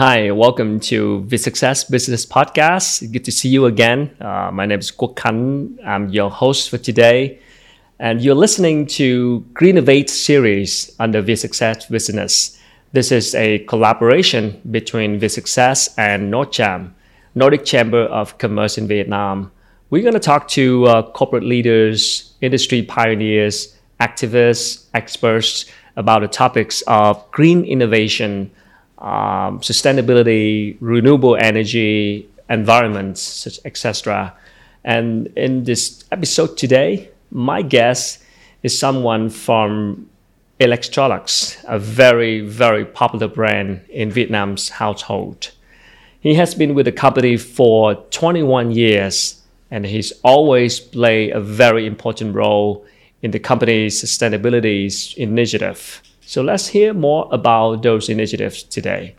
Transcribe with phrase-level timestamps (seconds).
[0.00, 3.12] Hi, welcome to the Success Business Podcast.
[3.12, 4.16] Good to see you again.
[4.18, 5.78] Uh, my name is Kwok Kan.
[5.84, 7.38] I'm your host for today,
[7.98, 12.58] and you're listening to Greennovate series under the Success Business.
[12.92, 16.94] This is a collaboration between the Success and NORCHAM,
[17.34, 19.52] Nordic Chamber of Commerce in Vietnam.
[19.90, 26.80] We're going to talk to uh, corporate leaders, industry pioneers, activists, experts about the topics
[26.86, 28.50] of green innovation
[29.00, 33.16] um, sustainability, renewable energy, environment,
[33.64, 34.34] etc.
[34.84, 38.22] And in this episode today, my guest
[38.62, 40.08] is someone from
[40.58, 45.52] Electrolux, a very, very popular brand in Vietnam's household.
[46.20, 51.86] He has been with the company for 21 years and he's always played a very
[51.86, 52.84] important role
[53.22, 56.02] in the company's sustainability initiative.
[56.30, 59.16] So let's hear more about those initiatives today.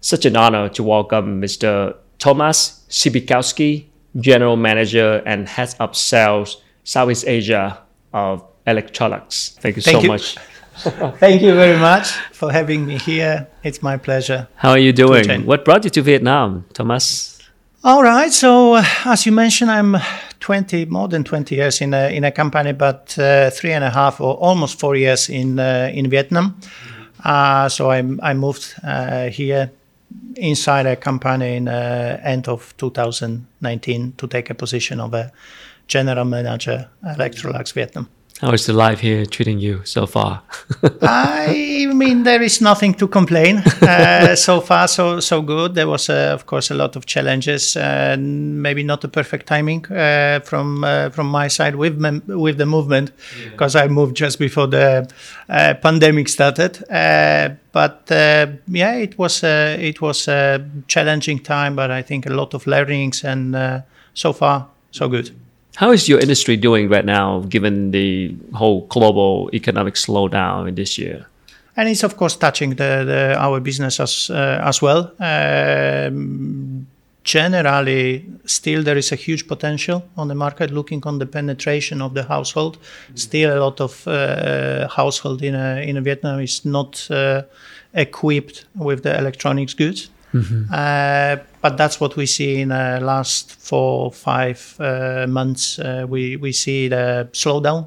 [0.00, 1.96] Such an honor to welcome Mr.
[2.20, 3.86] Thomas Sypytkowski,
[4.20, 9.58] General Manager and Head of Sales Southeast Asia of Electrolux.
[9.58, 10.08] Thank you Thank so you.
[10.08, 10.36] much.
[11.18, 13.48] Thank you very much for having me here.
[13.64, 14.46] It's my pleasure.
[14.54, 15.46] How are you doing?
[15.46, 17.40] What brought you to Vietnam, Thomas?
[17.82, 18.32] All right.
[18.32, 19.96] So, uh, as you mentioned, I'm
[20.44, 23.88] 20, more than 20 years in a, in a company, but uh, three and a
[23.88, 26.54] half or almost four years in uh, in Vietnam.
[27.24, 29.70] Uh, so I, I moved uh, here
[30.36, 35.32] inside a company in uh, end of 2019 to take a position of a
[35.88, 38.08] general manager Electrolux Vietnam.
[38.44, 40.42] How is the life here treating you so far?
[41.00, 43.62] I mean, there is nothing to complain.
[43.80, 45.74] Uh, so far, so so good.
[45.74, 49.86] There was, uh, of course, a lot of challenges, uh, maybe not the perfect timing
[49.90, 53.12] uh, from uh, from my side with mem- with the movement,
[53.50, 53.84] because yeah.
[53.84, 55.08] I moved just before the
[55.48, 56.84] uh, pandemic started.
[57.72, 62.66] but yeah, it was it was a challenging time, but I think a lot of
[62.66, 65.30] learnings, and so far, so good.
[65.76, 70.98] How is your industry doing right now, given the whole global economic slowdown in this
[70.98, 71.26] year?
[71.76, 75.12] And it's of course touching the, the our business as uh, as well.
[75.18, 76.86] Um,
[77.24, 80.70] generally, still there is a huge potential on the market.
[80.70, 83.16] Looking on the penetration of the household, mm-hmm.
[83.16, 87.42] still a lot of uh, household in a, in Vietnam is not uh,
[87.92, 90.10] equipped with the electronics goods.
[90.34, 90.64] Mm-hmm.
[90.72, 95.78] Uh, but that's what we see in the last four five uh, months.
[95.78, 97.86] Uh, we we see the slowdown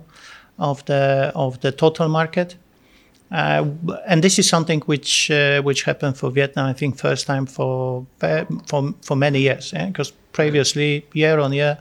[0.57, 2.55] of the of the total market.
[3.29, 3.65] Uh,
[4.07, 6.67] and this is something which uh, which happened for Vietnam.
[6.67, 8.05] I think first time for
[8.65, 10.17] for for many years, because yeah?
[10.31, 11.77] previously year on year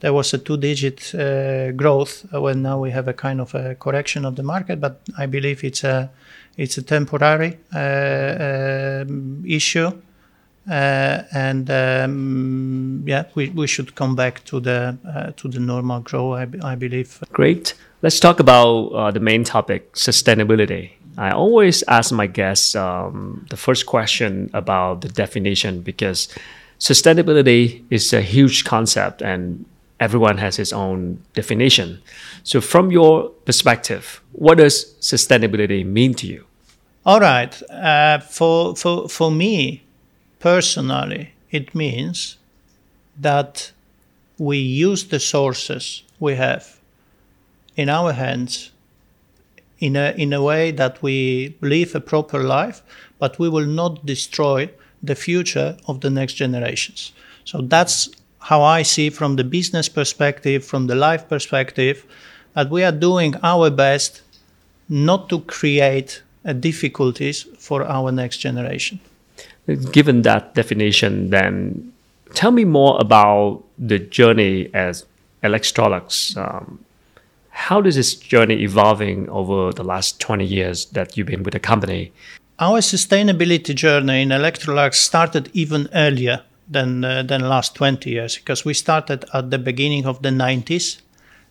[0.00, 2.24] there was a two-digit uh, growth.
[2.32, 5.62] When now we have a kind of a correction of the market, but I believe
[5.64, 6.10] it's a
[6.56, 9.92] it's a temporary um, issue
[10.68, 16.00] uh, and um, yeah, we, we should come back to the uh, to the normal
[16.00, 16.38] growth.
[16.38, 17.22] I, I believe.
[17.32, 17.74] Great.
[18.02, 20.90] Let's talk about uh, the main topic, sustainability.
[21.18, 26.28] I always ask my guests um, the first question about the definition because
[26.78, 29.64] sustainability is a huge concept and
[29.98, 32.02] everyone has his own definition.
[32.42, 36.44] So, from your perspective, what does sustainability mean to you?
[37.06, 37.62] All right.
[37.70, 39.85] Uh, for for for me,
[40.38, 42.36] personally, it means
[43.18, 43.72] that
[44.38, 46.78] we use the sources we have
[47.76, 48.70] in our hands
[49.78, 52.82] in a, in a way that we live a proper life,
[53.18, 54.70] but we will not destroy
[55.02, 57.12] the future of the next generations.
[57.44, 58.08] So that's
[58.40, 62.06] how I see from the business perspective, from the life perspective,
[62.54, 64.22] that we are doing our best
[64.88, 69.00] not to create uh, difficulties for our next generation.
[69.66, 71.92] Given that definition, then
[72.34, 75.04] tell me more about the journey as
[75.42, 76.36] Electrolux.
[76.36, 76.84] Um,
[77.82, 82.12] does this journey evolving over the last 20 years that you've been with the company?
[82.58, 88.64] Our sustainability journey in Electrolux started even earlier than uh, than last 20 years because
[88.64, 91.00] we started at the beginning of the 90s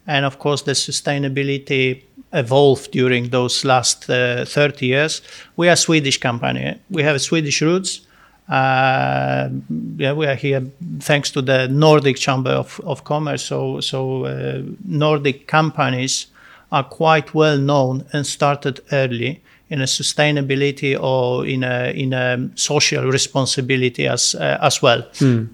[0.07, 2.03] and of course the sustainability
[2.33, 5.21] evolved during those last uh, 30 years
[5.55, 8.01] we are a swedish company we have swedish roots
[8.47, 9.49] uh,
[9.97, 10.61] yeah, we are here
[10.99, 13.43] thanks to the Nordic Chamber of, of Commerce.
[13.43, 16.27] So, so uh, Nordic companies
[16.71, 22.49] are quite well known and started early in a sustainability or in a in a
[22.55, 25.01] social responsibility as uh, as well.
[25.13, 25.49] Mm.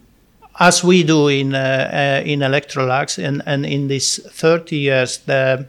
[0.60, 5.66] As we do in uh, uh, in Electrolux, and, and in these 30 years, the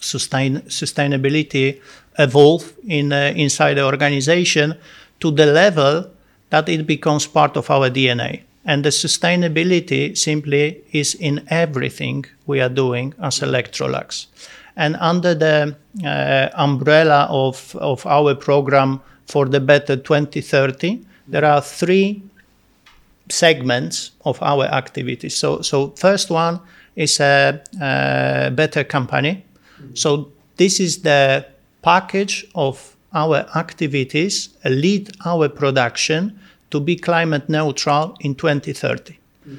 [0.00, 1.80] sustain sustainability
[2.18, 4.74] evolved in uh, inside the organization
[5.20, 6.06] to the level
[6.50, 8.42] that it becomes part of our DNA.
[8.64, 14.26] And the sustainability simply is in everything we are doing as Electrolux.
[14.76, 21.60] And under the uh, umbrella of, of our program for the Better 2030, there are
[21.60, 22.22] three
[23.28, 25.36] segments of our activities.
[25.36, 26.60] So, so first one
[26.96, 29.44] is a, a better company.
[29.94, 31.46] So this is the
[31.82, 36.38] package of our activities, lead our production
[36.70, 39.18] to be climate neutral in 2030.
[39.48, 39.58] Mm.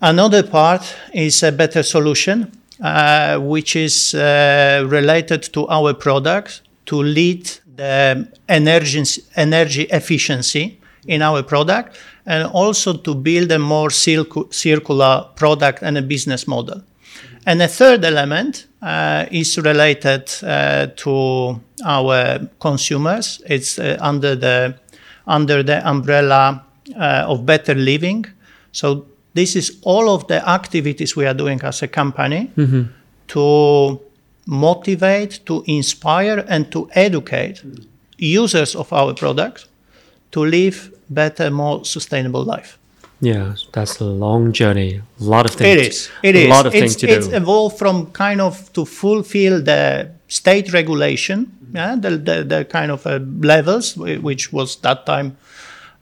[0.00, 0.82] Another part
[1.12, 8.28] is a better solution, uh, which is uh, related to our products to lead the
[8.48, 9.02] energy,
[9.36, 16.02] energy efficiency in our product and also to build a more circular product and a
[16.02, 16.82] business model.
[17.46, 23.40] And the third element uh, is related uh, to our consumers.
[23.46, 24.74] It's uh, under the
[25.26, 26.64] under the umbrella
[26.96, 28.26] uh, of better living.
[28.72, 32.82] So this is all of the activities we are doing as a company mm-hmm.
[33.28, 34.00] to
[34.46, 37.62] motivate, to inspire, and to educate
[38.18, 39.66] users of our products
[40.30, 42.78] to live better, more sustainable life.
[43.20, 45.00] Yeah, that's a long journey.
[45.20, 45.80] A lot of things.
[45.80, 46.10] It is.
[46.22, 46.48] It a is.
[46.48, 47.32] lot of it's, things to it's do.
[47.32, 52.90] It's evolved from kind of to fulfill the state regulation, yeah, the, the, the kind
[52.90, 55.36] of uh, levels, which was that time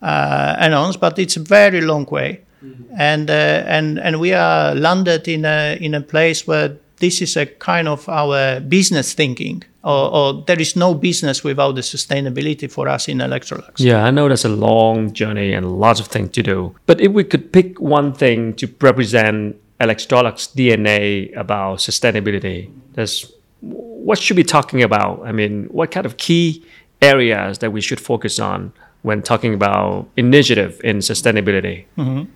[0.03, 2.41] uh, announced, but it's a very long way.
[2.65, 2.95] Mm-hmm.
[2.97, 7.37] And, uh, and, and we are landed in a, in a place where this is
[7.37, 12.71] a kind of our business thinking or, or, there is no business without the sustainability
[12.71, 13.73] for us in Electrolux.
[13.77, 16.75] Yeah, I know that's a long journey and lots of things to do.
[16.87, 23.31] But if we could pick one thing to represent Electrolux DNA about sustainability, that's
[23.61, 25.23] what should we be talking about?
[25.25, 26.65] I mean, what kind of key
[27.03, 31.85] areas that we should focus on when talking about initiative in sustainability?
[31.99, 32.31] Mm-hmm.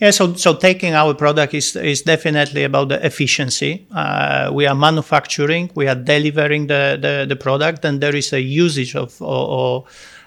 [0.00, 3.86] Yeah, so so taking our product is is definitely about the efficiency.
[3.90, 8.40] Uh, we are manufacturing, we are delivering the, the, the product, and there is a
[8.40, 9.84] usage of or, or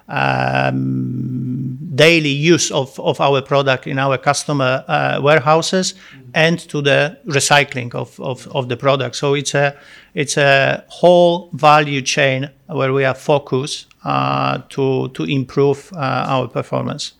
[0.08, 6.30] um, daily use of, of our product in our customer uh, warehouses mm-hmm.
[6.34, 9.16] and to the recycling of, of, of the product.
[9.16, 9.76] So it's a
[10.14, 16.48] it's a whole value chain where we are focused uh, to to improve uh, our
[16.48, 17.14] performance.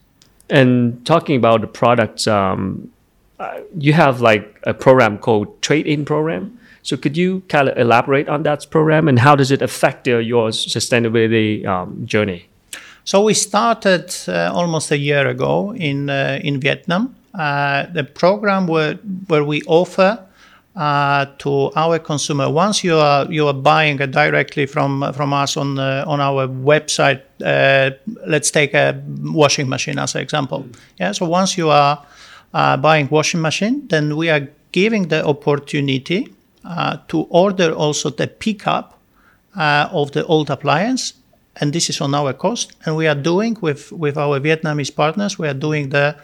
[0.50, 2.92] And talking about the products, um,
[3.40, 6.58] uh, you have like a program called Trade In Program.
[6.84, 10.22] So could you kind of elaborate on that program and how does it affect your,
[10.52, 12.48] sustainability um, journey?
[13.04, 17.16] So we started uh, almost a year ago in uh, in Vietnam.
[17.34, 18.96] Uh, the program where
[19.28, 20.27] where we offer
[20.78, 22.50] uh, to our consumer.
[22.50, 27.22] Once you are you are buying directly from from us on uh, on our website,
[27.44, 27.90] uh,
[28.28, 30.66] let's take a washing machine as an example.
[31.00, 31.14] Yeah.
[31.14, 32.06] So once you are
[32.54, 36.34] uh, buying washing machine, then we are giving the opportunity
[36.64, 39.00] uh, to order also the pickup
[39.56, 41.14] uh, of the old appliance.
[41.60, 45.40] And this is on our cost, and we are doing with with our Vietnamese partners.
[45.40, 46.16] We are doing the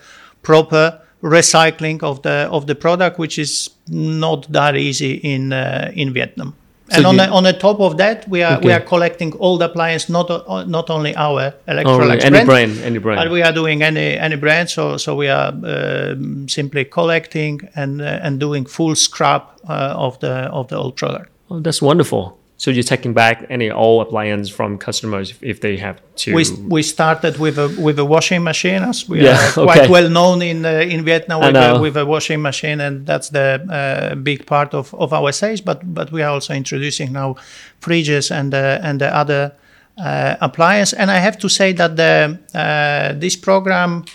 [0.43, 6.13] proper recycling of the of the product, which is not that easy in uh, in
[6.13, 6.53] Vietnam.
[6.89, 8.67] So and on, the, on the top of that, we are okay.
[8.67, 12.77] we are collecting all the appliances, not uh, not only our Electrolux oh, any brand,
[12.83, 14.69] any brand, but we are doing any any brand.
[14.69, 16.15] So so we are uh,
[16.47, 21.29] simply collecting and uh, and doing full scrap uh, of the of the old product.
[21.49, 22.37] Oh, that's wonderful.
[22.57, 26.35] So you're taking back any old appliance from customers if, if they have to.
[26.35, 29.91] We, we started with a with a washing machine, as we yeah, are quite okay.
[29.91, 33.65] well known in uh, in Vietnam with a, with a washing machine, and that's the
[33.69, 35.61] uh, big part of, of our sales.
[35.61, 37.35] But but we are also introducing now
[37.81, 39.53] fridges and uh, and the other
[39.97, 40.93] uh, appliance.
[40.93, 44.05] And I have to say that the uh, this program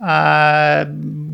[0.00, 0.84] uh,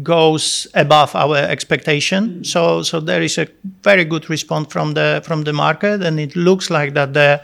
[0.02, 2.44] goes above our expectation.
[2.44, 3.46] So so there is a
[3.82, 7.40] very good response from the from the market, and it looks like that the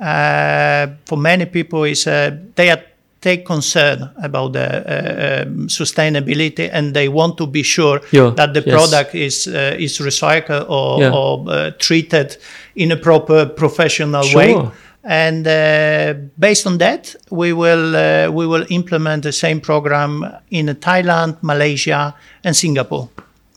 [0.00, 2.82] uh, for many people is uh, they are
[3.20, 8.54] take concern about the uh, um, sustainability and they want to be sure yeah, that
[8.54, 8.74] the yes.
[8.74, 11.12] product is uh, is recycled or, yeah.
[11.12, 12.36] or uh, treated
[12.76, 14.38] in a proper professional sure.
[14.38, 14.70] way
[15.02, 20.66] and uh, based on that, we will uh, we will implement the same program in
[20.66, 22.14] Thailand, Malaysia,
[22.44, 23.08] and Singapore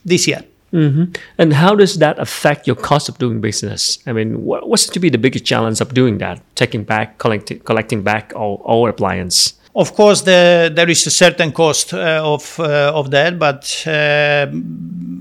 [0.06, 0.44] this year.
[0.74, 1.14] Mm-hmm.
[1.38, 4.00] And how does that affect your cost of doing business?
[4.08, 6.42] I mean, what, what's to be the biggest challenge of doing that?
[6.56, 9.54] Taking back, collecting, collecting back all, all appliance.
[9.76, 14.46] Of course, the, there is a certain cost uh, of uh, of that, but uh,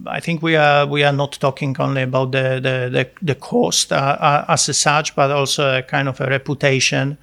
[0.07, 3.93] I think we are we are not talking only about the the the, the cost
[3.93, 7.17] as such, but also a kind of a reputation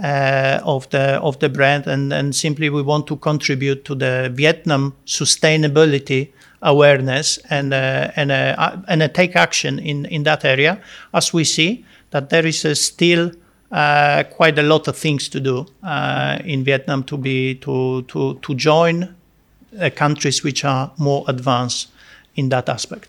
[0.00, 4.30] uh, of the of the brand, and, and simply we want to contribute to the
[4.32, 6.28] Vietnam sustainability
[6.62, 10.80] awareness and uh, and uh, and take action in in that area,
[11.12, 13.32] as we see that there is still.
[13.70, 18.38] Uh, quite a lot of things to do uh, in Vietnam to be to to
[18.40, 19.14] to join
[19.96, 21.88] countries which are more advanced
[22.36, 23.08] in that aspect.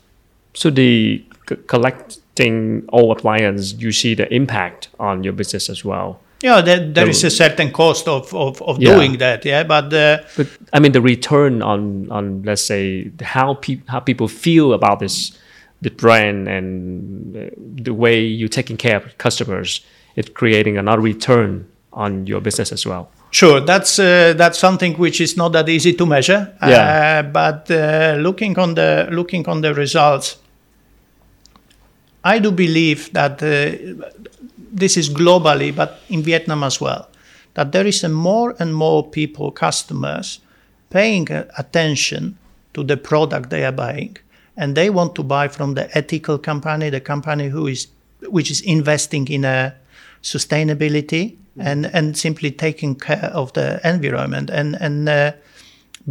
[0.54, 6.20] So the c- collecting all appliances, you see the impact on your business as well.
[6.42, 8.94] Yeah, there, there is a certain cost of, of, of yeah.
[8.94, 9.44] doing that.
[9.44, 14.00] Yeah, but uh, but I mean the return on on let's say how pe- how
[14.00, 15.38] people feel about this
[15.82, 17.52] the brand and
[17.84, 19.82] the way you're taking care of customers,
[20.18, 23.10] it's creating another return on your business as well.
[23.32, 26.54] Sure, that's uh, that's something which is not that easy to measure.
[26.62, 27.24] Yeah.
[27.24, 30.38] Uh, but uh, looking on the looking on the results,
[32.24, 34.10] I do believe that uh,
[34.58, 37.10] this is globally, but in Vietnam as well,
[37.54, 40.40] that there is a more and more people, customers,
[40.90, 42.38] paying attention
[42.74, 44.18] to the product they are buying,
[44.56, 47.88] and they want to buy from the ethical company, the company who is
[48.30, 49.76] which is investing in a
[50.22, 55.32] sustainability and and simply taking care of the environment and and uh,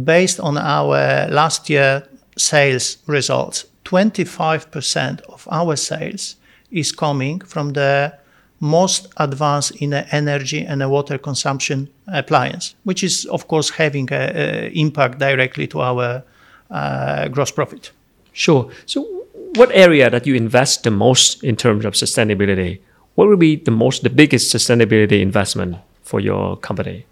[0.03, 2.03] based on our last year
[2.37, 6.35] sales results 25% of our sales
[6.71, 8.13] is coming from the
[8.59, 15.19] most advanced in energy and water consumption appliance, which is of course having an impact
[15.19, 16.23] directly to our
[16.69, 17.91] uh, gross profit.
[18.33, 18.69] Sure.
[18.85, 19.03] So,
[19.55, 22.79] what area that you invest the most in terms of sustainability?
[23.17, 27.07] What would be the most, the biggest sustainability investment for your company?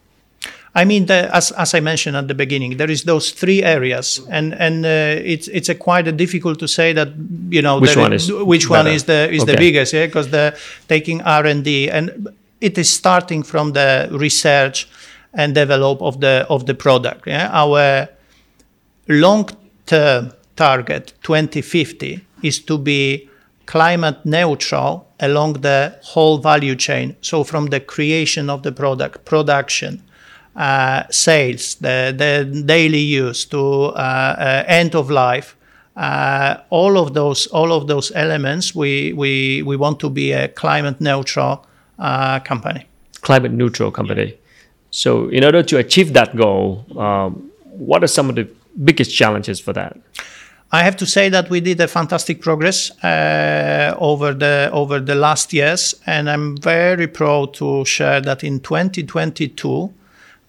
[0.76, 4.22] I mean, the, as, as I mentioned at the beginning, there is those three areas,
[4.30, 7.08] and and uh, it's it's a quite a difficult to say that
[7.50, 8.84] you know which one is which better.
[8.84, 9.54] one is the is okay.
[9.54, 10.56] the biggest, yeah, because the
[10.88, 12.28] taking R and D and
[12.62, 14.88] it is starting from the research
[15.34, 17.26] and develop of the of the product.
[17.26, 18.10] Yeah, our
[19.08, 19.50] long
[19.88, 23.28] term target 2050 is to be
[23.66, 27.16] climate neutral along the whole value chain.
[27.22, 30.02] So from the creation of the product, production,
[30.56, 35.56] uh, sales, the, the daily use to uh, uh, end of life,
[35.96, 40.48] uh, all of those all of those elements we we, we want to be a
[40.50, 41.66] climate neutral
[42.00, 42.86] uh, company
[43.22, 44.38] climate neutral company yeah.
[44.90, 48.48] so in order to achieve that goal um, what are some of the
[48.84, 49.98] biggest challenges for that
[50.72, 55.16] I have to say that we did a fantastic progress uh, over the over the
[55.16, 59.94] last years, and I'm very proud to share that in 2022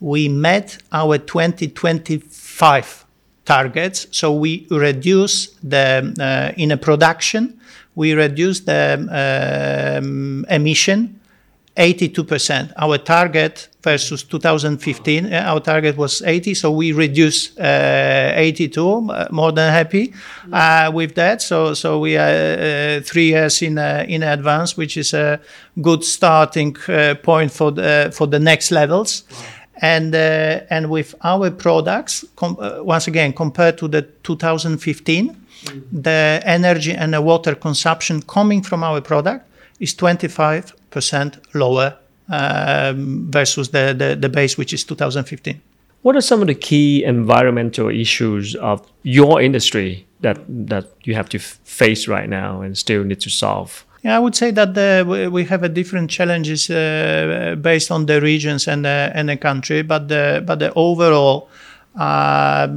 [0.01, 3.07] we met our 2025
[3.45, 4.07] targets.
[4.11, 7.61] So we reduce the uh, in a production,
[7.95, 11.21] we reduce the um, emission
[11.76, 12.73] 82%.
[12.76, 19.11] Our target versus 2015, uh, our target was 80, so we reduced uh, 82.
[19.11, 20.12] Uh, more than happy
[20.52, 21.42] uh, with that.
[21.42, 25.38] So, so we are uh, three years in in advance, which is a
[25.80, 26.75] good starting
[27.23, 29.25] point for the for the next levels.
[29.30, 29.37] Wow
[29.83, 36.00] and uh, and with our products com- once again compared to the 2015 mm-hmm.
[36.00, 39.45] the energy and the water consumption coming from our product
[39.78, 40.73] is 25%
[41.55, 41.97] lower
[42.29, 45.61] um, versus the, the, the base which is 2015
[46.03, 51.29] what are some of the key environmental issues of your industry that that you have
[51.29, 55.29] to face right now and still need to solve yeah, I would say that the,
[55.33, 59.83] we have a different challenges uh, based on the regions and the, and the country,
[59.83, 61.49] but the, but the overall
[61.97, 62.69] uh,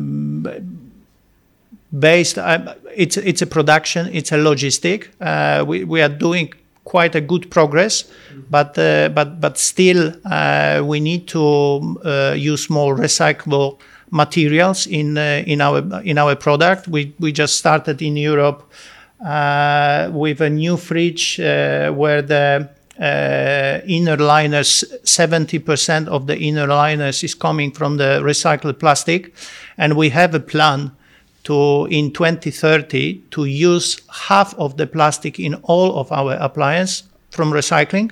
[1.97, 5.09] based uh, it's it's a production, it's a logistic.
[5.19, 6.53] Uh, we we are doing
[6.89, 8.03] quite a good progress,
[8.49, 11.99] but uh, but but still uh, we need to
[12.35, 13.77] use more recyclable
[14.11, 16.87] materials in in our in our product.
[16.87, 18.63] We we just started in Europe
[19.25, 22.69] uh, with a new fridge uh, where the
[22.99, 29.33] uh, inner liners, 70% of the inner liners is coming from the recycled plastic.
[29.77, 30.91] And we have a plan
[31.49, 37.51] to, in 2030, to use half of the plastic in all of our appliances from
[37.51, 38.11] recycling.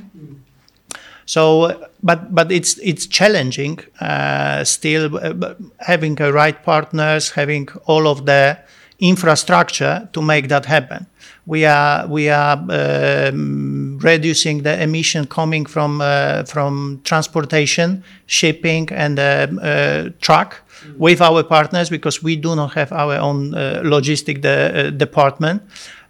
[1.28, 8.08] So, but but it's it's challenging uh, still uh, having the right partners, having all
[8.08, 8.58] of the
[9.00, 11.06] infrastructure to make that happen.
[11.46, 19.20] We are we are um, reducing the emission coming from uh, from transportation, shipping, and
[19.20, 20.64] uh, uh, truck.
[20.98, 25.62] With our partners because we do not have our own uh, logistic de- uh, department.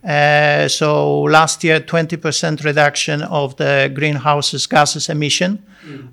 [0.03, 5.61] Uh, so last year, 20% reduction of the greenhouse gases emission,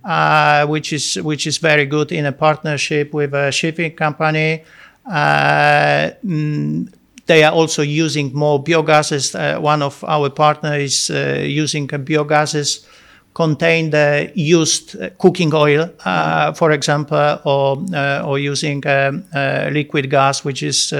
[0.05, 4.65] uh, which is which is very good in a partnership with a shipping company.
[5.07, 6.89] Uh, mm,
[7.27, 9.35] they are also using more biogases.
[9.35, 12.87] Uh, one of our partners is uh, using biogases
[13.35, 20.09] contain the used cooking oil, uh, for example, or uh, or using um, uh, liquid
[20.09, 20.95] gas, which is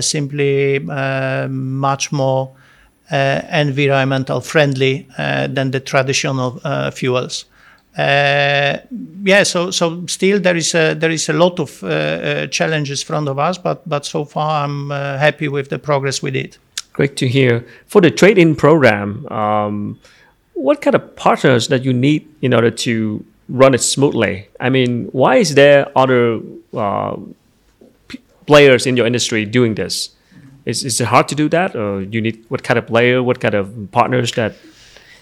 [0.00, 2.50] simply much more
[3.10, 6.60] environmental friendly than the traditional
[6.92, 7.46] fuels.
[7.96, 8.78] Uh,
[9.22, 13.02] yeah, so so still there is a there is a lot of uh, uh, challenges
[13.02, 16.56] in front of us, but but so far I'm happy with the progress we did.
[16.92, 17.64] Great to hear.
[17.86, 19.98] For the trade-in program, um,
[20.54, 24.48] what kind of partners that you need in order to run it smoothly?
[24.60, 26.40] I mean, why is there other
[28.08, 30.10] p- players in your industry doing this?
[30.64, 33.40] Is, is it hard to do that, or you need what kind of player, what
[33.40, 34.54] kind of partners that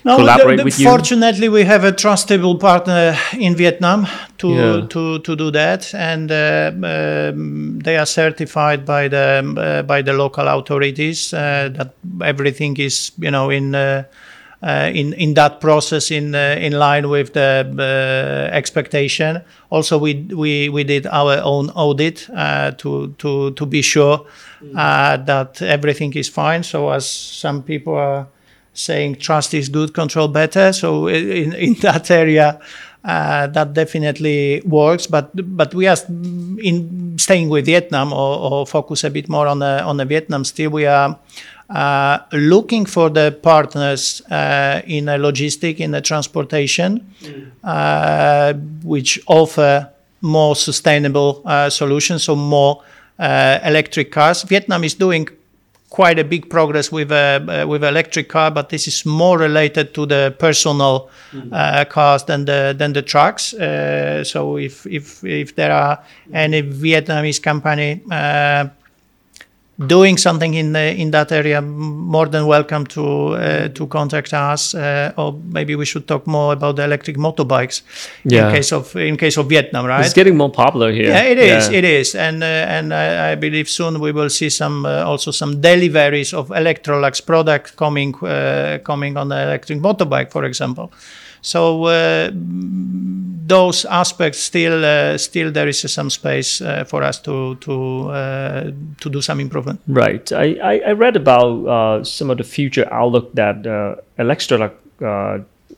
[0.04, 0.86] no, collaborate the, the, with you?
[0.86, 4.06] Fortunately, we have a trustable partner in Vietnam
[4.38, 4.86] to yeah.
[4.88, 10.12] to, to do that, and uh, um, they are certified by the uh, by the
[10.12, 13.74] local authorities uh, that everything is you know in.
[14.62, 19.40] Uh, uh, in in that process in uh, in line with the expectation.
[19.70, 22.28] Also, we we we did our own audit
[22.78, 24.24] to to to be sure
[24.74, 26.62] that everything is fine.
[26.62, 27.06] So as
[27.40, 28.26] some people are
[28.72, 30.72] saying trust is good, control better.
[30.72, 32.60] So in, in that area,
[33.04, 35.06] uh, that definitely works.
[35.06, 35.96] But but we are
[36.62, 40.44] in staying with Vietnam or, or focus a bit more on the on the Vietnam.
[40.44, 41.18] Still, we are.
[41.70, 48.84] Uh, looking for the partners uh, in a logistic, in a transportation, mm.
[48.84, 49.88] which offer
[50.22, 52.82] more sustainable uh, solutions, so more
[53.18, 54.42] uh, electric cars.
[54.42, 55.28] Vietnam is doing
[55.90, 60.06] quite a big progress with uh, with electric car, but this is more related to
[60.06, 61.10] the personal
[61.52, 63.52] uh, cars than the than the trucks.
[63.54, 65.98] Uh, so if if if there are
[66.32, 68.68] any Vietnamese company uh,
[69.78, 74.74] doing something in the, in that area, more than welcome to uh, to contact us.
[74.74, 77.82] Uh, or maybe we should talk more about the electric motorbikes
[78.24, 78.48] yeah.
[78.48, 80.04] in case of in case of Vietnam, right?
[80.04, 81.08] It's getting more popular here.
[81.08, 81.68] Yeah, it is.
[81.68, 81.78] Yeah.
[81.78, 85.30] It is, and uh, and I, I, believe soon we will see some uh, also
[85.30, 90.92] some deliveries of Electrolux product coming uh, coming on the electric motorbike, for example.
[91.42, 97.56] So uh, those aspects still uh, still there is some space uh, for us to
[97.56, 98.12] to
[99.00, 99.80] to do some improvement.
[99.88, 100.32] Right.
[100.32, 104.72] I, I read about some of the future outlook that uh, Electrolux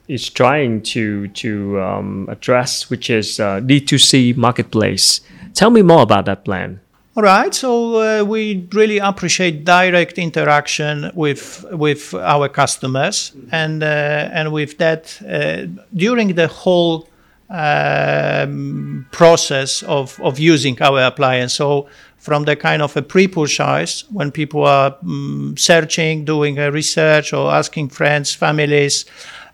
[0.07, 5.21] is trying to to um, address, which is uh, D2C marketplace.
[5.55, 6.81] Tell me more about that plan.
[7.17, 14.31] All right, so uh, we really appreciate direct interaction with with our customers, and uh,
[14.33, 17.09] and with that, uh, during the whole
[17.51, 21.55] um, process of of using our appliance.
[21.55, 21.87] So
[22.19, 27.53] from the kind of a pre-purchase when people are um, searching, doing a research, or
[27.53, 29.05] asking friends, families.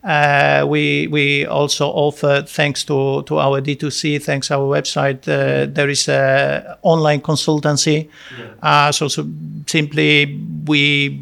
[0.02, 5.90] Uh, we we also offer, thanks to, to our D2C, thanks our website, uh, there
[5.90, 8.08] is a online consultancy.
[8.38, 8.46] Yeah.
[8.62, 9.26] Uh, so, so
[9.66, 11.20] simply we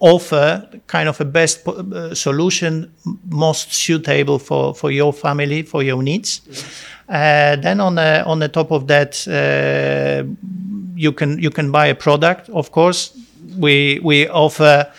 [0.00, 2.92] offer kind of a best uh, solution,
[3.30, 6.42] most suitable for, for your family, for your needs.
[6.46, 6.62] Yeah.
[7.08, 10.22] Uh, then on the on the top of that, uh,
[10.94, 12.50] you can you can buy a product.
[12.50, 13.16] Of course,
[13.56, 14.92] we we offer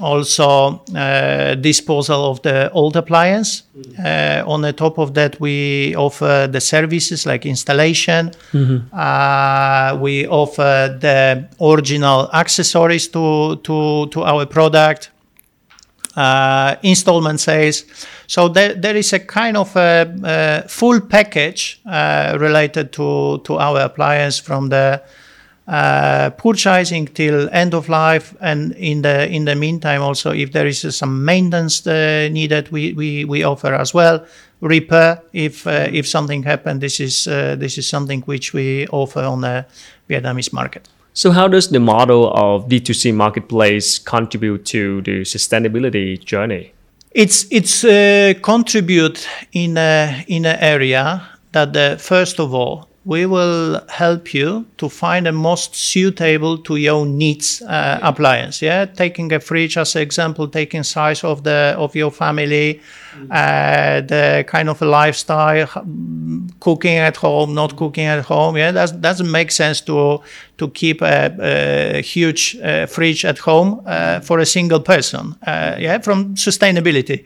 [0.00, 3.62] also uh, disposal of the old appliance.
[3.98, 8.30] Uh, on the top of that, we offer the services like installation.
[8.52, 8.88] Mm-hmm.
[8.92, 15.10] Uh, we offer the original accessories to to to our product.
[16.16, 17.84] Uh, installment sales.
[18.28, 23.58] So there, there is a kind of a, a full package uh, related to to
[23.58, 25.02] our appliance from the
[25.66, 30.66] uh, purchasing till end of life and in the in the meantime also if there
[30.66, 34.24] is uh, some maintenance uh, needed we, we we offer as well.
[34.60, 39.20] Repair if uh, if something happened this is uh, this is something which we offer
[39.20, 39.64] on the
[40.08, 40.88] vietnamese market.
[41.14, 46.72] So how does the model of d2c marketplace contribute to the sustainability journey?
[47.12, 51.22] It's it's uh, contribute in a in an area
[51.52, 57.04] that first of all we will help you to find the most suitable to your
[57.04, 58.62] needs uh, appliance.
[58.62, 62.80] Yeah, taking a fridge as an example, taking size of the of your family,
[63.30, 65.66] uh, the kind of lifestyle,
[66.60, 68.56] cooking at home, not cooking at home.
[68.56, 70.20] Yeah, that doesn't make sense to
[70.56, 75.34] to keep a, a huge uh, fridge at home uh, for a single person.
[75.46, 77.24] Yeah, from sustainability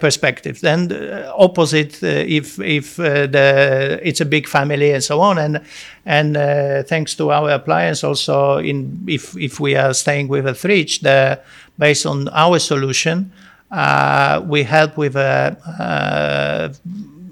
[0.00, 0.60] perspective.
[0.60, 5.60] Then uh, opposite, if if the it's a big family and so on, and
[6.04, 6.36] and
[6.86, 11.40] thanks to our appliance also in if if we are staying with a fridge, the
[11.78, 13.32] based on our solution.
[13.70, 16.72] Uh, we help with uh, uh,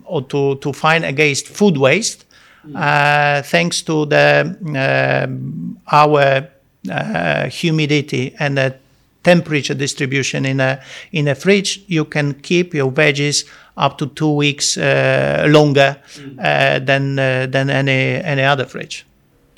[0.05, 2.27] or to, to find against food waste
[2.75, 4.57] uh, thanks to the
[5.25, 6.49] um, our
[6.90, 8.77] uh, humidity and the
[9.22, 10.81] temperature distribution in a
[11.12, 15.96] in a fridge you can keep your veggies up to two weeks uh, longer
[16.37, 19.07] than than any any other fridge.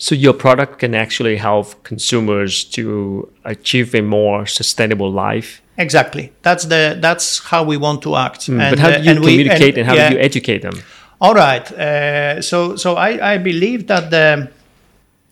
[0.00, 6.32] So your product can actually help consumers to achieve a more sustainable life Exactly.
[6.42, 8.40] That's the that's how we want to act.
[8.40, 10.08] Mm, and, but how do you uh, communicate we, and, and, how yeah.
[10.10, 10.82] do you educate them?
[11.20, 11.72] All right.
[11.72, 14.50] Uh, so so I, I believe that the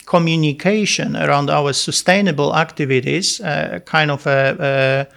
[0.06, 5.08] communication around our sustainable activities, uh, kind of a,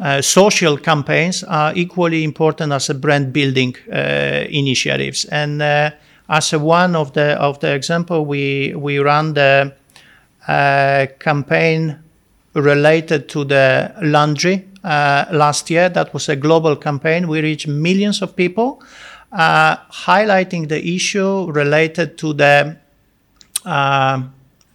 [0.00, 5.24] a, a social campaigns, are equally important as a brand building uh, initiatives.
[5.26, 5.90] And uh,
[6.28, 9.72] as a one of the of the example, we we run the
[10.48, 12.00] uh, campaign
[12.54, 15.88] related to the laundry uh, last year.
[15.88, 17.28] That was a global campaign.
[17.28, 18.82] We reached millions of people,
[19.32, 22.76] uh, highlighting the issue related to the
[23.64, 24.22] uh,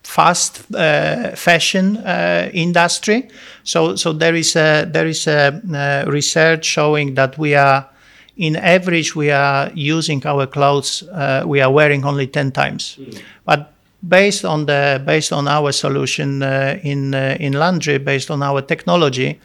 [0.04, 3.28] fast uh, fashion uh, industry.
[3.64, 7.90] So, so there is a there is a uh, research showing that we are,
[8.38, 11.04] in average, we are using our clothes.
[11.46, 13.22] we are wearing only ten times, mm.
[13.46, 18.44] but based on the based on our solution uh, in uh, in laundry, based on
[18.44, 19.40] our technology,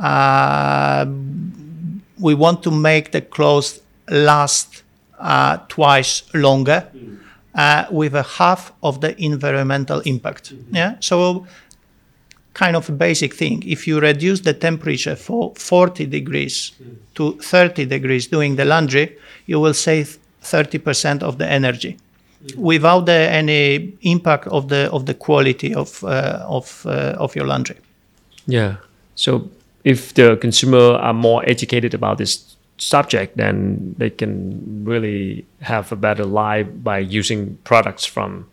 [0.00, 1.06] uh,
[2.18, 4.82] we want to make the clothes last
[5.18, 6.88] uh, twice longer
[7.54, 10.52] uh, with a half of the environmental impact.
[10.52, 10.76] Mm-hmm.
[10.76, 11.46] Yeah, so
[12.54, 13.62] kind of a basic thing.
[13.66, 16.96] If you reduce the temperature for 40 degrees mm.
[17.14, 21.98] to 30 degrees doing the laundry, you will save 30% of the energy
[22.44, 22.56] mm.
[22.56, 27.46] without the, any impact of the of the quality of uh, of uh, of your
[27.46, 27.76] laundry.
[28.46, 28.76] Yeah.
[29.14, 29.50] So
[29.86, 35.96] if the consumer are more educated about this subject, then they can really have a
[35.96, 38.46] better life by using products from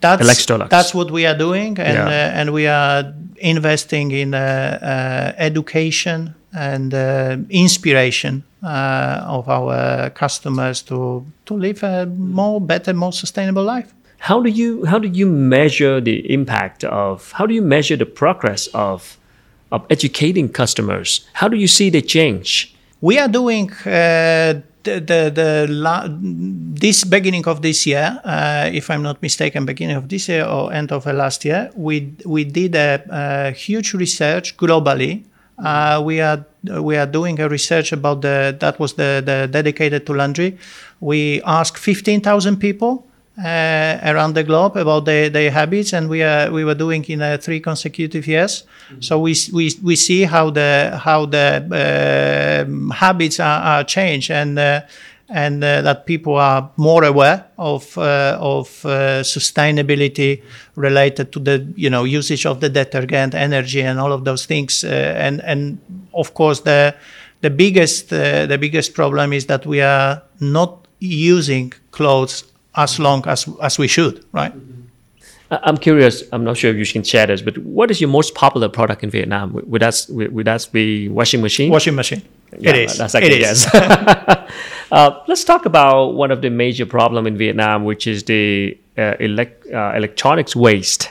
[0.00, 0.70] that's, Electrolux.
[0.70, 2.06] That's what we are doing, and yeah.
[2.06, 10.08] uh, and we are investing in uh, uh, education and uh, inspiration uh, of our
[10.10, 13.92] customers to to live a more better, more sustainable life.
[14.18, 18.06] How do you how do you measure the impact of how do you measure the
[18.06, 19.18] progress of
[19.72, 21.26] of educating customers?
[21.34, 22.74] How do you see the change?
[23.00, 28.90] We are doing uh, the, the, the la- this beginning of this year, uh, if
[28.90, 32.74] I'm not mistaken, beginning of this year or end of last year, we we did
[32.74, 35.24] a, a huge research globally.
[35.58, 36.44] Uh, we are
[36.80, 40.58] we are doing a research about the that was the, the dedicated to laundry.
[41.00, 43.06] We asked 15,000 people
[43.44, 47.38] around the globe about their, their habits, and we are we were doing in uh,
[47.38, 48.64] three consecutive years.
[48.90, 49.00] Mm-hmm.
[49.00, 54.58] So we, we we see how the how the uh, habits are, are changed and.
[54.58, 54.80] Uh,
[55.32, 58.66] and uh, that people are more aware of uh, of
[59.22, 60.42] sustainability
[60.74, 64.82] related to the you know usage of the detergent, energy, and all of those things.
[64.82, 65.78] and and
[66.14, 66.96] of course the
[67.42, 73.48] the biggest the biggest problem is that we are not using clothes as long as
[73.62, 74.52] as we should, right?
[75.50, 76.22] I'm curious.
[76.32, 79.02] I'm not sure if you can share this, but what is your most popular product
[79.02, 79.52] in Vietnam?
[79.52, 81.72] Would that would that be washing machine?
[81.72, 82.22] Washing machine.
[82.58, 82.98] Yeah, it is.
[82.98, 83.66] That's it yes.
[84.92, 89.14] uh, let's talk about one of the major problem in Vietnam, which is the uh,
[89.18, 91.10] elect, uh, electronics waste,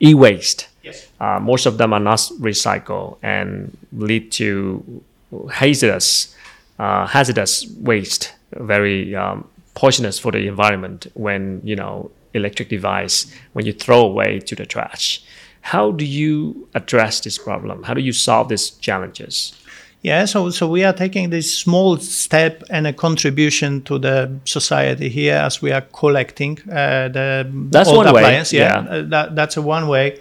[0.00, 0.68] e-waste.
[0.82, 1.08] Yes.
[1.20, 5.02] Uh, most of them are not recycled and lead to
[5.50, 6.34] hazardous,
[6.78, 13.66] uh, hazardous waste, very um, poisonous for the environment when you know electric device when
[13.66, 15.22] you throw away to the trash.
[15.62, 17.82] How do you address this problem?
[17.82, 19.54] How do you solve these challenges?
[20.02, 25.10] Yeah so so we are taking this small step and a contribution to the society
[25.10, 28.52] here as we are collecting uh, the that's one appliance.
[28.52, 28.90] way yeah, yeah.
[28.90, 30.18] Uh, that, that's a one way.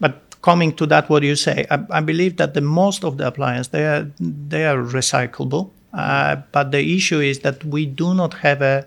[0.00, 1.64] But coming to that what do you say?
[1.70, 6.70] I, I, believe that the most of the appliance they are they are recyclable but
[6.70, 8.86] the issue is that we do not have a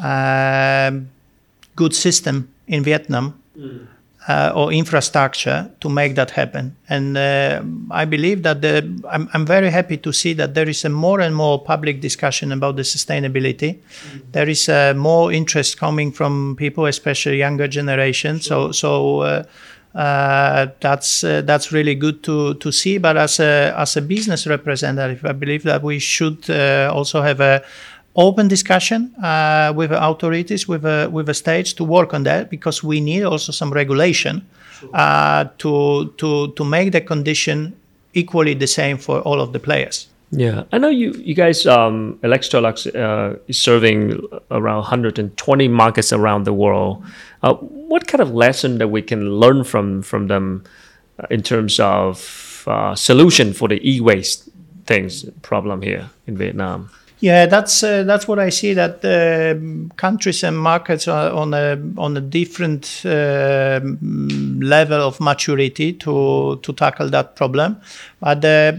[0.00, 1.08] um,
[1.76, 3.34] good system in Vietnam
[4.28, 6.76] uh, or infrastructure to make that happen.
[6.88, 10.84] And uh, I believe that the, I'm, I'm very happy to see that there is
[10.84, 13.78] a more and more public discussion about the sustainability.
[14.32, 18.40] There is uh, more interest coming from people, especially younger generation.
[18.40, 19.44] So so.
[19.94, 22.98] Uh, that's uh, that's really good to to see.
[22.98, 27.40] But as a as a business representative, I believe that we should uh, also have
[27.40, 27.62] a
[28.14, 32.82] open discussion uh, with authorities, with a with a stage to work on that because
[32.82, 34.46] we need also some regulation
[34.94, 37.74] uh, to to to make the condition
[38.14, 40.08] equally the same for all of the players.
[40.34, 44.18] Yeah, I know you you guys um, Electrolux uh, is serving
[44.50, 47.04] around 120 markets around the world.
[47.42, 50.64] Uh, what kind of lesson that we can learn from from them
[51.18, 54.48] uh, in terms of uh, solution for the e-waste
[54.86, 56.88] things problem here in Vietnam?
[57.20, 58.72] Yeah, that's uh, that's what I see.
[58.72, 63.80] That uh, countries and markets are on a on a different uh,
[64.60, 67.82] level of maturity to to tackle that problem,
[68.18, 68.72] but uh,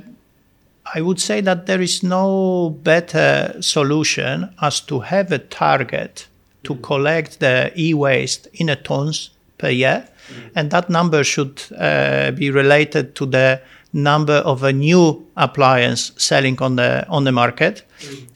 [0.95, 6.27] I would say that there is no better solution as to have a target
[6.63, 10.07] to collect the e-waste in a tons per year,
[10.55, 13.59] and that number should uh, be related to the
[13.91, 17.83] number of a new appliance selling on the on the market,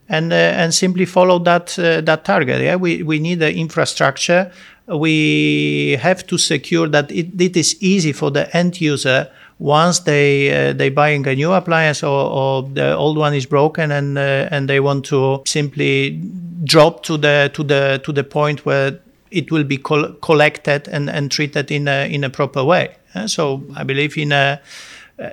[0.09, 2.61] and uh, and simply follow that uh, that target.
[2.61, 4.51] Yeah, we we need the infrastructure.
[4.87, 10.69] We have to secure that it, it is easy for the end user once they
[10.69, 14.47] uh, they buying a new appliance or, or, the old one is broken and uh,
[14.51, 16.21] and they want to simply
[16.63, 18.99] drop to the to the to the point where
[19.31, 22.95] it will be col- collected and, and treated in a in a proper way.
[23.15, 24.61] Uh, so I believe in a,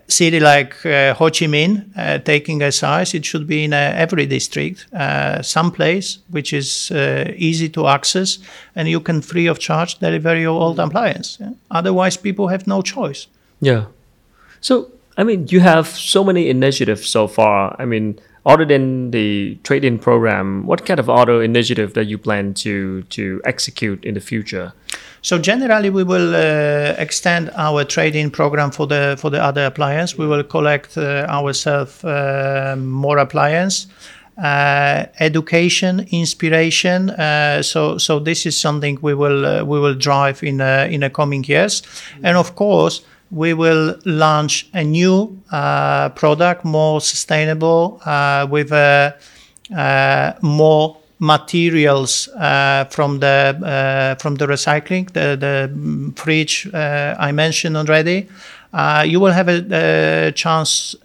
[0.08, 4.24] city like uh, Ho Chi Minh, uh, taking a size, it should be in every
[4.24, 6.90] district, uh, some place which is
[7.37, 8.38] easy to access,
[8.74, 11.37] and you can free of charge deliver your old appliance.
[11.38, 11.50] Yeah?
[11.70, 13.26] Otherwise, people have no choice.
[13.60, 13.84] Yeah.
[14.64, 17.77] So, I mean, you have so many initiatives so far.
[17.79, 22.55] I mean, other than the trade-in program, what kind of other initiative that you plan
[22.55, 24.72] to to execute in the future?
[25.20, 30.16] So generally, we will uh, extend our trade-in program for the for the other appliance.
[30.16, 33.87] We will collect uh, ourselves uh, more appliance.
[34.37, 37.11] Uh, education, inspiration.
[37.11, 41.11] Uh, so, so this is something we will uh, we will drive in in the
[41.11, 41.83] coming years,
[42.22, 43.03] and of course,
[43.34, 49.12] we will launch a new uh, product, more sustainable, uh, with uh,
[49.76, 57.76] uh more materials uh, from the uh, from the recycling, the the fridge I mentioned
[57.76, 58.28] already.
[59.04, 59.58] you will have a,
[60.28, 60.96] a chance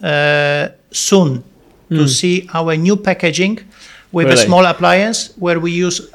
[0.91, 1.43] soon
[1.89, 1.97] mm.
[1.97, 3.59] to see our new packaging
[4.11, 4.41] with really?
[4.41, 6.09] a small appliance where we use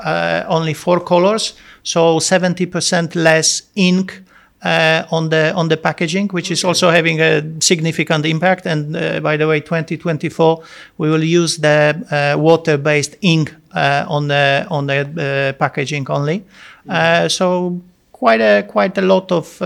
[0.48, 4.23] only four colors, so 70% less ink
[4.64, 8.66] uh, on the on the packaging, which is also having a significant impact.
[8.66, 10.62] And uh, by the way, 2024
[10.98, 16.44] we will use the uh, water-based ink uh, on the on the uh, packaging only.
[16.88, 17.80] Uh, so
[18.12, 19.60] quite a quite a lot of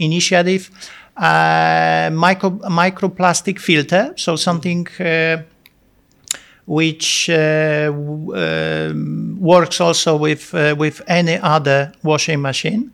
[0.00, 0.70] initiative.
[1.18, 4.86] micro microplastic filter, so something
[6.66, 8.92] which uh, uh,
[9.38, 12.90] works also with uh, with any other washing machine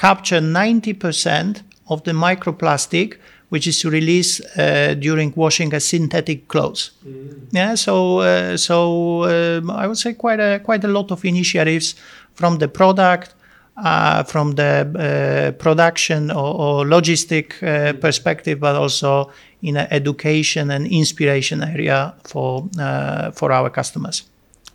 [0.00, 3.18] capture 90% of the microplastic
[3.50, 6.92] which is released uh, during washing a synthetic clothes.
[7.04, 7.48] Mm.
[7.50, 11.96] Yeah, so uh, so um, I would say quite a quite a lot of initiatives
[12.34, 13.34] from the product,
[13.76, 19.32] uh, from the uh, production or, or logistic uh, perspective, but also
[19.62, 24.22] in an education and inspiration area for uh, for our customers.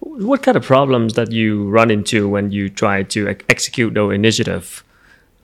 [0.02, 4.85] What kind of problems that you run into when you try to execute those initiative?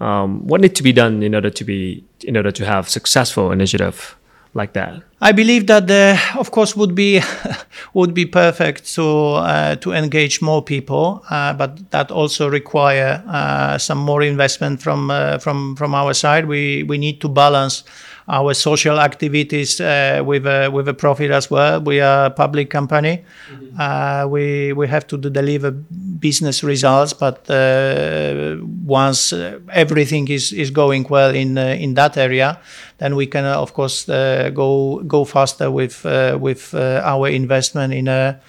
[0.02, 3.52] Um, what needs to be done in order to be in order to have successful
[3.52, 4.16] initiative
[4.54, 5.04] like that?
[5.24, 7.22] I believe that the, of course, would be
[7.94, 9.06] would be perfect to
[9.36, 15.12] uh, to engage more people, uh, but that also require uh, some more investment from
[15.12, 16.48] uh, from from our side.
[16.48, 17.84] We we need to balance
[18.28, 21.82] our social activities uh, with a, with a profit as well.
[21.82, 23.24] We are a public company.
[23.52, 23.76] Mm-hmm.
[23.80, 30.72] Uh, we we have to deliver business results, but uh, once uh, everything is, is
[30.72, 32.60] going well in uh, in that area,
[33.00, 36.06] then we can of course go go faster with
[36.40, 36.74] with
[37.12, 38.40] our investment in a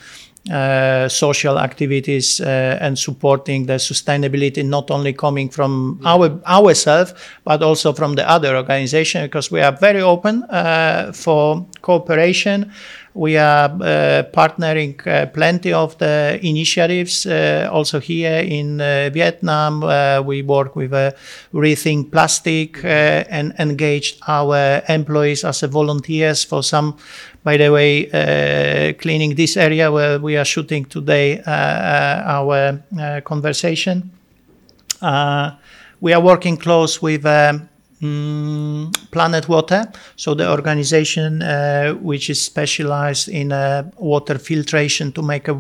[0.51, 7.62] uh, social activities uh, and supporting the sustainability not only coming from our ourselves but
[7.62, 12.72] also from the other organization because we are very open uh, for cooperation.
[13.14, 18.79] We are uh, partnering uh, plenty of the initiatives uh, also here in
[19.12, 19.83] Vietnam.
[20.27, 20.92] We work with
[21.53, 26.96] Rethink Plastic and engaged our employees as volunteers for some
[27.44, 33.20] by the way, uh, cleaning this area where we are shooting today uh, our uh,
[33.25, 34.11] conversation.
[36.01, 37.68] we are working close with um,
[38.02, 39.86] mm, Planet Water,
[40.16, 45.58] so the organization uh, which is specialized in uh, water filtration to make a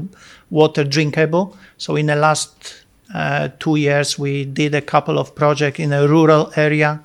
[0.50, 1.56] water drinkable.
[1.78, 6.06] So in the last uh, two years, we did a couple of projects in a
[6.06, 7.00] rural area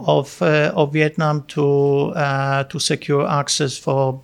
[0.00, 4.20] of uh, of Vietnam to uh, to secure access for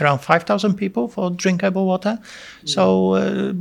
[0.00, 2.18] around 5,000 people for drinkable water.
[2.18, 2.68] Mm.
[2.68, 3.52] So uh,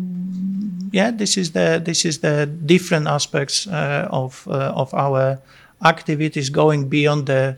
[0.92, 5.40] yeah, this is the this is the different aspects uh, of uh, of our
[5.86, 7.58] activities going beyond the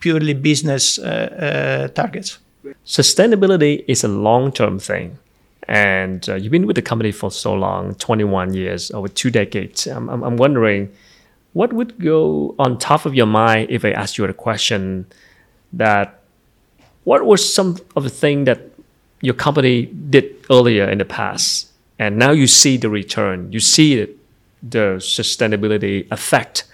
[0.00, 2.38] purely business uh, targets.
[2.86, 5.18] Sustainability is a long-term thing
[5.68, 9.86] and uh, you've been with the company for so long 21 years over two decades
[9.86, 10.92] I'm, I'm, wondering
[11.54, 15.06] what would go on top of your mind if I asked you a question
[15.72, 16.20] that
[17.04, 18.60] what were some of the things that
[19.20, 23.96] your company did earlier in the past, and now you see the return, you see
[23.96, 24.10] the,
[24.62, 26.64] the sustainability effect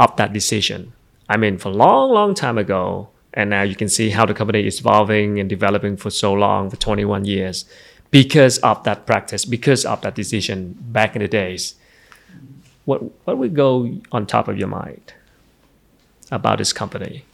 [0.00, 0.92] of that decision?
[1.28, 4.34] I mean, for a long, long time ago, and now you can see how the
[4.34, 7.64] company is evolving and developing for so long, for 21 years,
[8.10, 11.76] because of that practice, because of that decision back in the days
[12.84, 15.14] what what would go on top of your mind
[16.30, 17.24] about this company?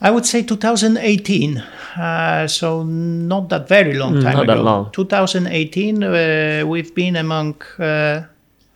[0.00, 4.54] I would say 2018, uh, so not that very long mm, time not ago.
[4.56, 4.90] That long.
[4.92, 8.24] 2018, uh, we've been among uh,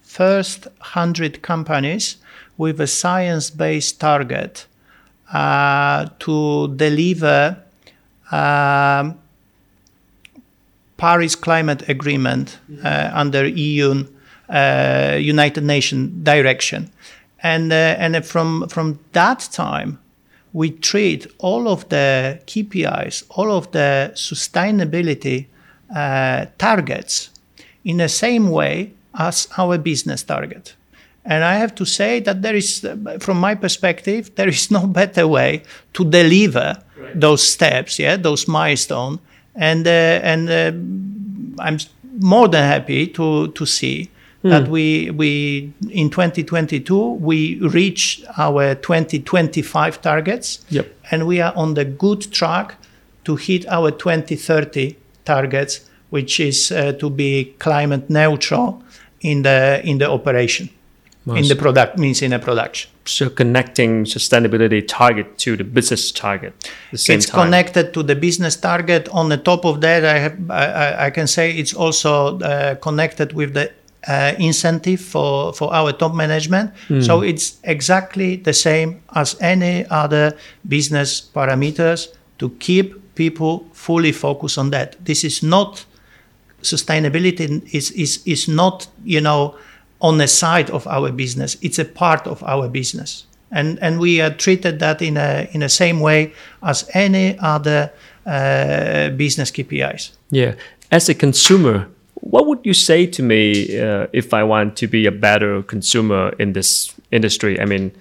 [0.07, 2.16] first hundred companies
[2.57, 4.66] with a science-based target
[5.33, 7.59] uh, to deliver
[8.31, 9.19] um,
[10.97, 14.07] Paris Climate Agreement uh, under EU
[14.49, 16.90] uh, United Nations direction.
[17.42, 19.99] And, uh, and from, from that time,
[20.53, 25.47] we treat all of the KPIs, all of the sustainability
[25.95, 27.31] uh, targets
[27.85, 30.74] in the same way as our business target.
[31.24, 32.87] And I have to say that there is,
[33.18, 35.62] from my perspective, there is no better way
[35.94, 37.20] to deliver right.
[37.20, 39.18] those steps, yeah, those milestones.
[39.55, 39.90] And uh,
[40.22, 41.79] and uh, I'm
[42.20, 44.11] more than happy to to see
[44.46, 44.50] mm.
[44.50, 50.94] that we we in 2022 we reached our 2025 targets yep.
[51.11, 52.76] and we are on the good track
[53.24, 58.83] to hit our 2030 targets which is uh, to be climate neutral
[59.20, 60.68] in the in the operation
[61.24, 61.42] nice.
[61.42, 66.52] in the product means in a production so connecting sustainability target to the business target
[66.90, 67.44] the same it's time.
[67.44, 71.26] connected to the business target on the top of that i have i, I can
[71.26, 73.70] say it's also uh, connected with the
[74.07, 76.72] uh, incentive for, for our top management.
[76.88, 77.05] Mm.
[77.05, 84.59] So it's exactly the same as any other business parameters to keep people fully focused
[84.59, 84.96] on that.
[85.05, 85.85] This is not
[86.66, 89.57] sustainability is, is, is not, you know,
[90.00, 91.57] on the side of our business.
[91.62, 93.26] It's a part of our business.
[93.50, 97.92] And, and we are treated that in a in the same way as any other
[98.26, 100.11] uh, business KPIs.
[100.31, 100.55] Yeah,
[100.90, 105.07] as a consumer, what would you say to me uh, if I want to be
[105.07, 107.61] a better consumer in this industry?
[107.61, 107.92] I mean,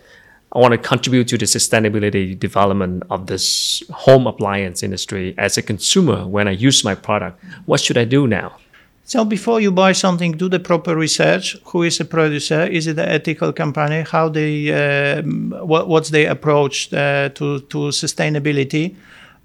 [0.55, 5.61] I want to contribute to the sustainability development of this home appliance industry as a
[5.61, 7.43] consumer when I use my product.
[7.65, 8.55] What should I do now?
[9.03, 11.57] So before you buy something, do the proper research.
[11.65, 12.63] Who is the producer?
[12.63, 14.01] Is it an ethical company?
[14.01, 15.21] How they, uh,
[15.63, 18.95] what, what's their approach uh, to to sustainability?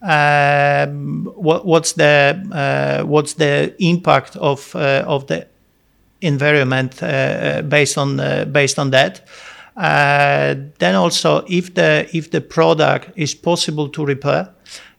[0.02, 5.46] um, what, what's the uh, what's the impact of uh, of the
[6.22, 8.16] environment uh, based on
[8.52, 9.26] based on that.
[9.80, 14.48] Uh, then also, if the if the product is possible to repair,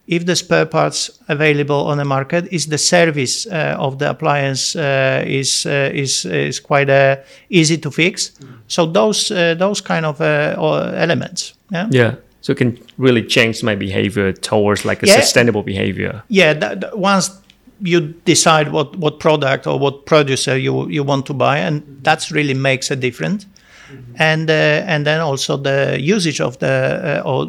[0.08, 5.66] if the spare parts available on the market, is the service of the appliance is
[5.66, 6.90] is is quite
[7.48, 8.30] easy to fix.
[8.30, 8.54] Mm-hmm.
[8.66, 11.54] So those those kind of elements.
[11.70, 11.88] Yeah.
[11.90, 15.20] Yeah so it can really change my behavior towards like a yeah.
[15.20, 17.30] sustainable behavior yeah that, that once
[17.80, 22.02] you decide what what product or what producer you you want to buy and mm-hmm.
[22.02, 23.46] that's really makes a difference
[23.92, 24.14] mm-hmm.
[24.18, 27.46] and uh, and then also the usage of the uh, or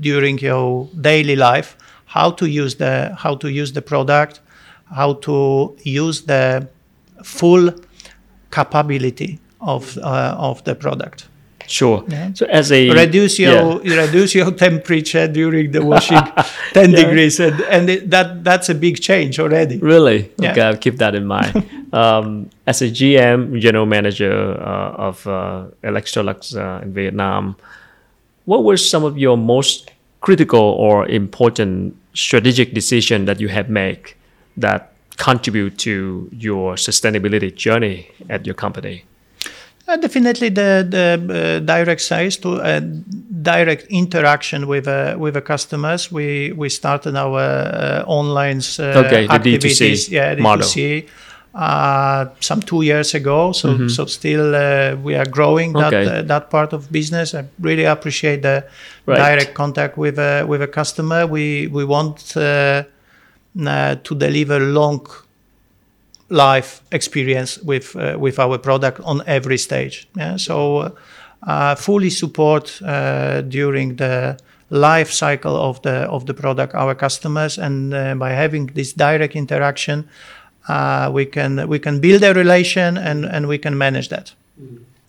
[0.00, 1.76] during your daily life
[2.06, 4.40] how to use the how to use the product
[4.94, 6.68] how to use the
[7.22, 7.72] full
[8.50, 11.28] capability of uh, of the product
[11.68, 12.04] Sure.
[12.08, 12.32] Yeah.
[12.34, 13.96] So as a reduce your yeah.
[14.06, 16.20] reduce your temperature during the washing
[16.72, 20.30] 10 degrees and, and it, that that's a big change already Really?
[20.38, 20.52] Yeah.
[20.52, 21.54] Okay, I'll keep that in mind.
[21.96, 27.56] um, as a GM, general manager uh, of uh, Electrolux uh, in Vietnam,
[28.44, 29.90] what were some of your most
[30.20, 34.14] critical or important strategic decision that you have made
[34.56, 39.04] that contribute to your sustainability journey at your company?
[39.88, 42.80] Uh, definitely the the uh, direct sales to uh,
[43.42, 46.10] direct interaction with uh, with the customers.
[46.10, 50.08] We we started our uh, online uh, Okay, the activities.
[50.08, 50.66] D2C yeah, model.
[51.56, 51.62] D2C.
[51.62, 56.08] Uh, some two years ago, so so still uh, we are growing that Mm-hmm.
[56.08, 56.18] Okay.
[56.18, 57.34] uh, that part of business.
[57.34, 58.64] I really appreciate the
[59.08, 59.18] Right.
[59.18, 61.26] direct contact with uh, with a customer.
[61.26, 62.82] We we want uh,
[64.02, 65.06] to deliver long
[66.28, 70.08] life experience with uh, with our product on every stage.
[70.16, 70.92] Yeah, so
[71.46, 74.36] uh, fully support uh, during the
[74.70, 80.04] life cycle of the of the product our customers, and by having this direct interaction,
[80.68, 84.34] uh, we can we can build a relation and and we can manage that.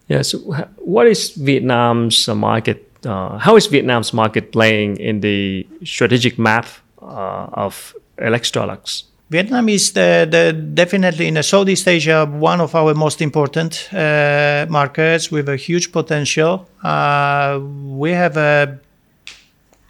[0.08, 0.22] Yeah.
[0.22, 0.40] So,
[0.78, 2.84] what is Vietnam's market?
[3.06, 6.66] Uh, how is Vietnam's market playing in the strategic map
[7.02, 9.04] uh, of Electrolux?
[9.30, 14.66] Vietnam is the, the definitely in the Southeast Asia one of our most important uh,
[14.70, 16.66] markets with a huge potential.
[16.82, 18.80] Uh, we have a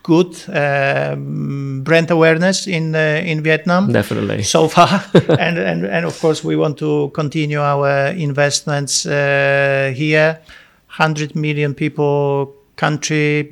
[0.08, 4.44] good um, brand awareness in uh, in Vietnam Definitely.
[4.44, 5.04] so far,
[5.40, 10.40] and, and and of course we want to continue our investments uh, here.
[10.88, 13.52] Hundred million people country,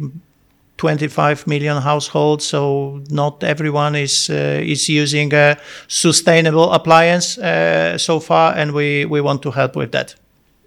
[0.77, 8.19] 25 million households, so not everyone is uh, is using a sustainable appliance uh, so
[8.19, 10.15] far, and we, we want to help with that.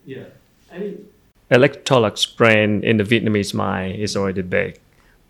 [0.06, 0.24] Yeah.
[0.72, 1.06] I mean,
[1.50, 4.78] Electrolux brand in the Vietnamese mind is already big,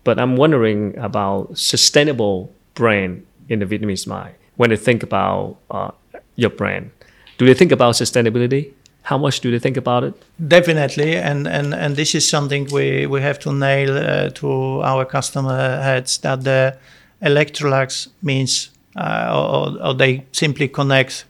[0.03, 4.35] but I'm wondering about sustainable brand in the Vietnamese mind.
[4.57, 5.91] When they think about uh,
[6.35, 6.91] your brand,
[7.37, 8.73] do they think about sustainability?
[9.03, 10.13] How much do they think about it?
[10.45, 15.05] Definitely, and, and, and this is something we, we have to nail uh, to our
[15.05, 16.77] customer heads that the
[17.21, 21.25] Electrolux means, uh, or, or they simply connect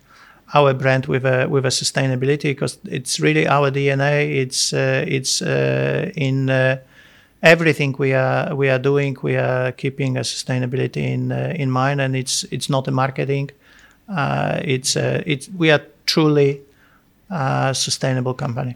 [0.54, 4.36] our brand with a with a sustainability because it's really our DNA.
[4.36, 6.80] It's uh, it's uh, in uh,
[7.42, 9.18] everything we are we are doing.
[9.22, 13.52] We are keeping a sustainability in uh, in mind, and it's it's not a marketing.
[14.08, 16.62] Uh, it's uh, it's we are truly
[17.30, 18.76] a sustainable company.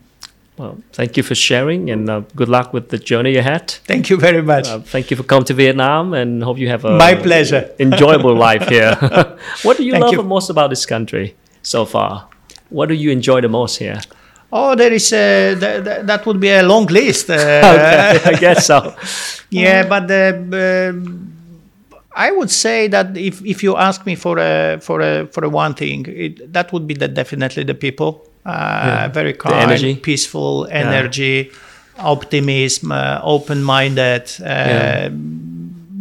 [0.57, 3.72] Well, thank you for sharing, and uh, good luck with the journey ahead.
[3.88, 4.68] Thank you very much.
[4.68, 7.72] Uh, thank you for coming to Vietnam, and hope you have a My pleasure.
[7.80, 8.95] enjoyable life here.
[9.64, 10.24] what do you Thank love you.
[10.24, 12.28] most about this country so far?
[12.70, 13.99] What do you enjoy the most here?
[14.56, 17.30] Oh, there is a, th- th- that would be a long list.
[17.30, 17.34] Uh,
[17.74, 18.93] Okay, I guess so.
[19.49, 21.30] Yeah, but the, um
[22.16, 25.49] I would say that if, if you ask me for a for a for a
[25.49, 28.12] one thing, it, that would be the, definitely the people.
[28.45, 29.95] Uh, Very kind, energy.
[29.95, 31.49] peaceful energy,
[31.97, 35.10] optimism, uh, open-minded, uh, Yeah.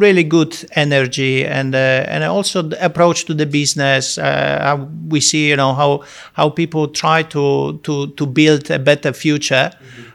[0.02, 4.18] Really good energy, and uh, and also the approach to the business.
[4.18, 9.12] Uh, we see, you know, how how people try to to to build a better
[9.12, 9.70] future.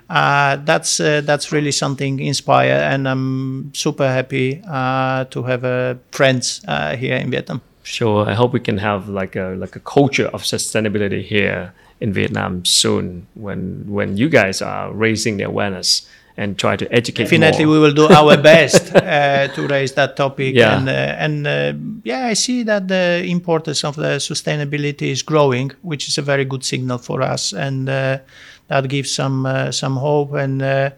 [0.09, 5.95] Uh, that's uh, that's really something inspire, and I'm super happy uh, to have uh,
[6.11, 7.61] friends uh, here in Vietnam.
[7.83, 8.29] Sure.
[8.29, 12.63] I hope we can have like a like a culture of sustainability here in Vietnam
[12.65, 16.07] soon when when you guys are raising the awareness
[16.37, 17.73] and try to educate Definitely, more.
[17.73, 20.55] we will do our best uh, to raise that topic.
[20.55, 20.77] Yeah.
[20.77, 21.73] And uh, and uh,
[22.03, 26.45] yeah, I see that the importance of the sustainability is growing, which is a very
[26.45, 28.19] good signal for us, and uh,
[28.67, 30.33] that gives some uh, some hope.
[30.33, 30.91] And uh,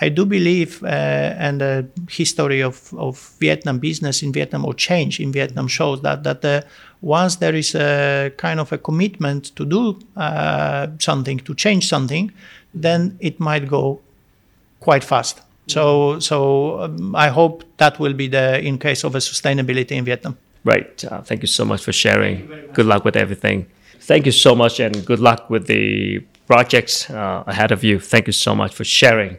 [0.00, 5.20] I do believe, uh, and the history of, of Vietnam business in Vietnam or change
[5.20, 6.62] in Vietnam shows that that uh,
[7.02, 12.32] once there is a kind of a commitment to do uh, something, to change something,
[12.74, 14.00] then it might go
[14.82, 15.40] quite fast.
[15.68, 20.04] So, so um, I hope that will be the in case of a sustainability in
[20.04, 20.36] Vietnam.
[20.64, 21.04] Right.
[21.04, 22.46] Uh, thank you so much for sharing.
[22.72, 23.66] Good luck with everything.
[24.00, 28.00] Thank you so much, and good luck with the projects uh, ahead of you.
[28.00, 29.36] Thank you so much for sharing.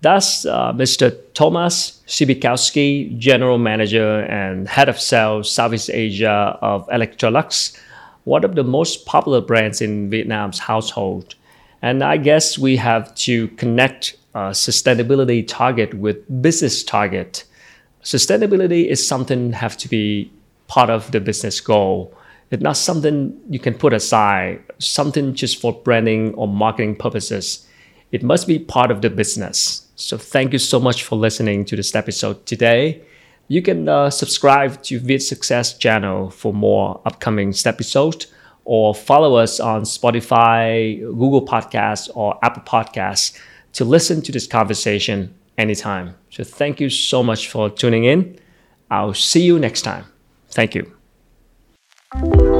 [0.00, 1.16] That's uh, Mr.
[1.34, 7.78] Thomas Sypytkowski, General Manager and Head of Sales Southeast Asia of Electrolux,
[8.24, 11.36] one of the most popular brands in Vietnam's household.
[11.82, 17.44] And I guess we have to connect uh, sustainability target with business target
[18.02, 20.30] sustainability is something have to be
[20.66, 22.14] part of the business goal.
[22.50, 27.66] It's not something you can put aside, something just for branding or marketing purposes.
[28.10, 29.86] It must be part of the business.
[29.96, 33.02] So thank you so much for listening to this episode today.
[33.48, 38.26] You can uh, subscribe to Vid Success channel for more upcoming episodes
[38.64, 43.38] or follow us on Spotify, Google Podcasts, or Apple Podcasts
[43.72, 46.14] to listen to this conversation anytime.
[46.30, 48.38] So thank you so much for tuning in.
[48.90, 50.04] I'll see you next time.
[50.50, 52.51] Thank you.